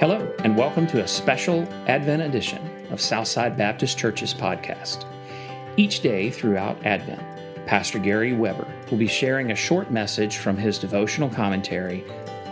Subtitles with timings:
[0.00, 5.04] Hello, and welcome to a special Advent edition of Southside Baptist Church's podcast.
[5.76, 7.20] Each day throughout Advent,
[7.66, 12.02] Pastor Gary Weber will be sharing a short message from his devotional commentary,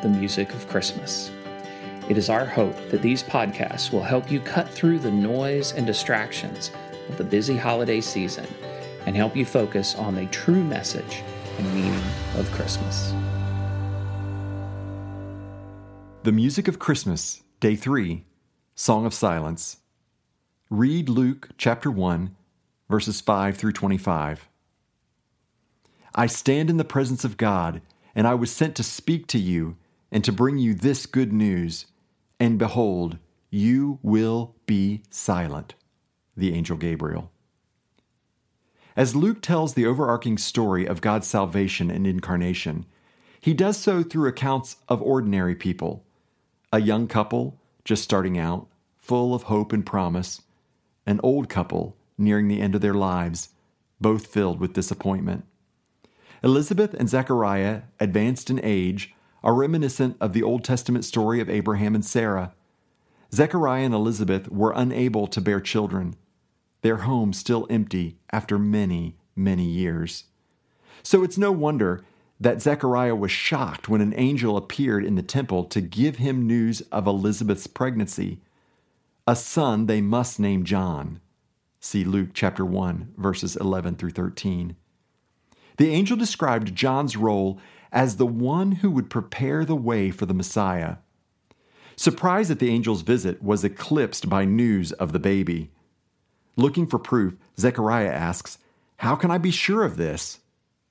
[0.02, 1.30] The Music of Christmas.
[2.10, 5.86] It is our hope that these podcasts will help you cut through the noise and
[5.86, 6.70] distractions
[7.08, 8.46] of the busy holiday season
[9.06, 11.22] and help you focus on the true message
[11.56, 12.02] and meaning
[12.36, 13.14] of Christmas.
[16.28, 18.22] The Music of Christmas, Day 3,
[18.74, 19.78] Song of Silence.
[20.68, 22.36] Read Luke chapter 1,
[22.90, 24.46] verses 5 through 25.
[26.14, 27.80] I stand in the presence of God,
[28.14, 29.78] and I was sent to speak to you
[30.12, 31.86] and to bring you this good news.
[32.38, 33.16] And behold,
[33.48, 35.76] you will be silent.
[36.36, 37.30] The angel Gabriel.
[38.94, 42.84] As Luke tells the overarching story of God's salvation and incarnation,
[43.40, 46.04] he does so through accounts of ordinary people
[46.72, 48.66] a young couple just starting out,
[48.96, 50.42] full of hope and promise,
[51.06, 53.50] an old couple nearing the end of their lives,
[54.00, 55.44] both filled with disappointment.
[56.42, 61.94] Elizabeth and Zechariah, advanced in age, are reminiscent of the Old Testament story of Abraham
[61.94, 62.52] and Sarah.
[63.32, 66.14] Zechariah and Elizabeth were unable to bear children,
[66.82, 70.24] their home still empty after many, many years.
[71.02, 72.04] So it's no wonder
[72.40, 76.80] that Zechariah was shocked when an angel appeared in the temple to give him news
[76.92, 78.40] of Elizabeth's pregnancy.
[79.26, 81.20] A son they must name John.
[81.80, 84.76] See Luke chapter 1, verses 11 through 13.
[85.76, 87.60] The angel described John's role
[87.92, 90.96] as the one who would prepare the way for the Messiah.
[91.96, 95.70] Surprise at the angel's visit was eclipsed by news of the baby.
[96.56, 98.58] Looking for proof, Zechariah asks,
[98.98, 100.38] How can I be sure of this?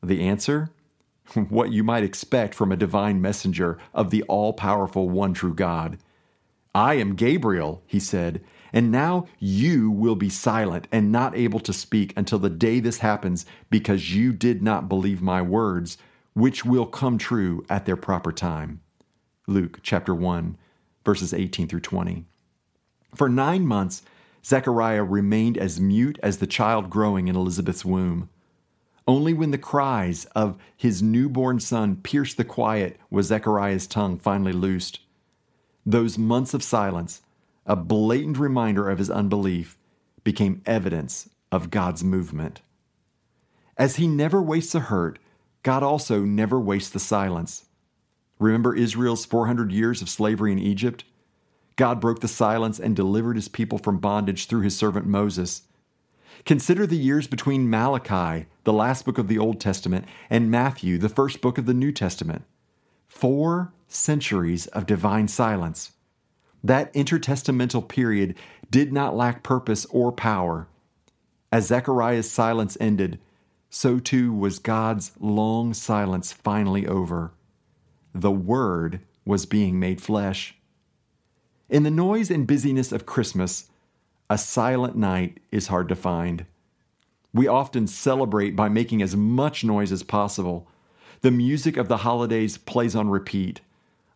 [0.01, 0.71] The answer
[1.49, 5.97] what you might expect from a divine messenger of the all powerful one true God.
[6.73, 11.73] I am Gabriel, he said, and now you will be silent and not able to
[11.73, 15.97] speak until the day this happens because you did not believe my words,
[16.33, 18.81] which will come true at their proper time.
[19.47, 20.57] Luke chapter 1,
[21.03, 22.25] verses 18 through 20.
[23.15, 24.03] For nine months,
[24.45, 28.29] Zechariah remained as mute as the child growing in Elizabeth's womb.
[29.07, 34.51] Only when the cries of his newborn son pierced the quiet was Zechariah's tongue finally
[34.51, 34.99] loosed.
[35.85, 37.21] Those months of silence,
[37.65, 39.77] a blatant reminder of his unbelief,
[40.25, 42.61] became evidence of God's movement.
[43.77, 45.19] As he never wastes a hurt,
[45.63, 47.65] God also never wastes the silence.
[48.39, 51.05] Remember Israel's 400 years of slavery in Egypt?
[51.77, 55.61] God broke the silence and delivered his people from bondage through his servant Moses.
[56.45, 61.09] Consider the years between Malachi, the last book of the Old Testament, and Matthew, the
[61.09, 62.43] first book of the New Testament.
[63.07, 65.91] Four centuries of divine silence.
[66.63, 68.35] That intertestamental period
[68.69, 70.67] did not lack purpose or power.
[71.51, 73.19] As Zechariah's silence ended,
[73.69, 77.31] so too was God's long silence finally over.
[78.13, 80.55] The Word was being made flesh.
[81.69, 83.69] In the noise and busyness of Christmas,
[84.29, 86.45] a silent night is hard to find.
[87.33, 90.67] We often celebrate by making as much noise as possible.
[91.21, 93.61] The music of the holidays plays on repeat.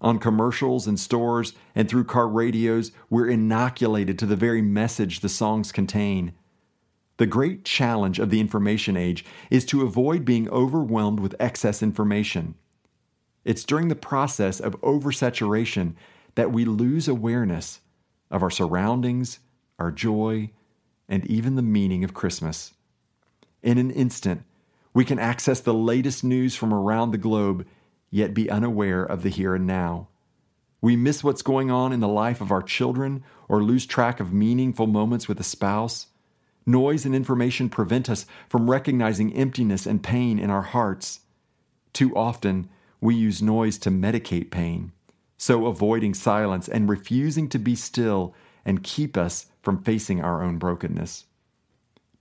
[0.01, 5.29] On commercials in stores and through car radios, we're inoculated to the very message the
[5.29, 6.33] songs contain.
[7.17, 12.55] The great challenge of the information age is to avoid being overwhelmed with excess information.
[13.45, 15.93] It's during the process of oversaturation
[16.35, 17.81] that we lose awareness
[18.31, 19.39] of our surroundings
[19.81, 20.51] our joy,
[21.09, 22.73] and even the meaning of Christmas.
[23.63, 24.43] In an instant,
[24.93, 27.65] we can access the latest news from around the globe,
[28.11, 30.07] yet be unaware of the here and now.
[30.81, 34.31] We miss what's going on in the life of our children or lose track of
[34.31, 36.07] meaningful moments with a spouse.
[36.65, 41.21] Noise and information prevent us from recognizing emptiness and pain in our hearts.
[41.91, 42.69] Too often,
[42.99, 44.91] we use noise to medicate pain.
[45.37, 48.35] So, avoiding silence and refusing to be still
[48.65, 51.25] and keep us from facing our own brokenness.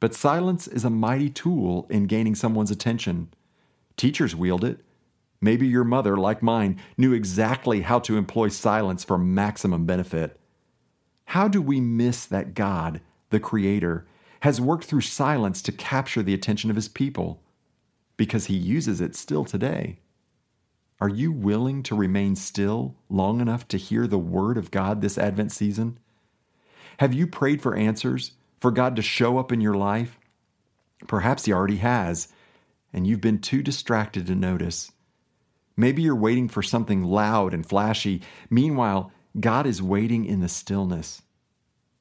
[0.01, 3.29] But silence is a mighty tool in gaining someone's attention.
[3.97, 4.81] Teachers wield it.
[5.43, 10.39] Maybe your mother, like mine, knew exactly how to employ silence for maximum benefit.
[11.27, 13.01] How do we miss that God,
[13.31, 14.07] the Creator,
[14.41, 17.43] has worked through silence to capture the attention of His people?
[18.17, 20.01] Because He uses it still today.
[21.01, 25.17] Are you willing to remain still long enough to hear the Word of God this
[25.17, 25.99] Advent season?
[26.99, 30.19] Have you prayed for answers, for God to show up in your life?
[31.07, 32.29] Perhaps He already has,
[32.93, 34.93] and you've been too distracted to notice.
[35.77, 38.21] Maybe you're waiting for something loud and flashy.
[38.51, 41.23] Meanwhile, God is waiting in the stillness.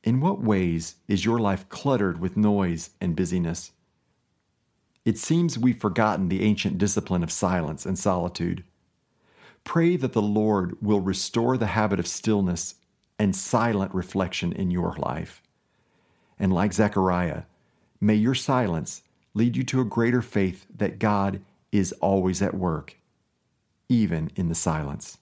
[0.04, 3.72] In what ways is your life cluttered with noise and busyness?
[5.06, 8.64] It seems we've forgotten the ancient discipline of silence and solitude.
[9.64, 12.76] Pray that the Lord will restore the habit of stillness
[13.20, 15.44] and silent reflection in your life.
[16.40, 17.44] And like Zechariah,
[18.00, 22.98] may your silence lead you to a greater faith that God is always at work,
[23.90, 25.18] even in the silence.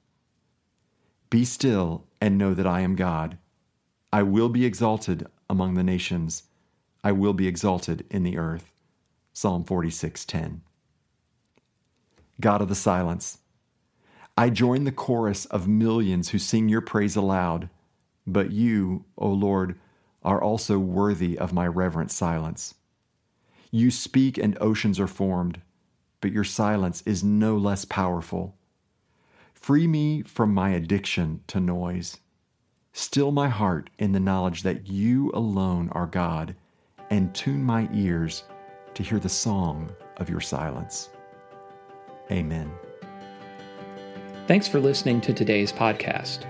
[1.29, 3.38] Be still and know that I am God.
[4.13, 6.43] I will be exalted among the nations.
[7.03, 8.71] I will be exalted in the earth.
[9.33, 10.61] Psalm 46:10.
[12.39, 13.39] God of the silence,
[14.38, 17.69] I join the chorus of millions who sing your praise aloud,
[18.27, 19.79] but you, O Lord,
[20.21, 22.75] are also worthy of my reverent silence.
[23.71, 25.62] You speak and oceans are formed,
[26.19, 28.56] but your silence is no less powerful.
[29.53, 32.18] Free me from my addiction to noise.
[32.91, 36.56] Still my heart in the knowledge that you alone are God,
[37.09, 38.44] and tune my ears
[38.95, 41.09] to hear the song of your silence.
[42.31, 42.71] Amen.
[44.47, 46.45] Thanks for listening to today's podcast.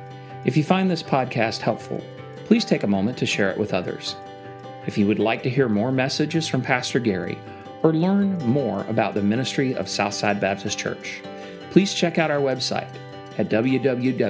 [0.45, 2.01] If you find this podcast helpful,
[2.45, 4.15] please take a moment to share it with others.
[4.85, 7.37] If you would like to hear more messages from Pastor Gary
[7.83, 11.21] or learn more about the ministry of Southside Baptist Church,
[11.71, 12.89] please check out our website
[13.37, 14.23] at www.ssbc.org.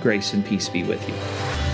[0.00, 1.67] Grace and peace be with you.